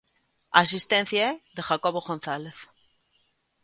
A 0.55 0.59
asistencia 0.65 1.21
é 1.31 1.33
de 1.55 1.61
Jacobo 1.69 2.01
González. 2.09 2.57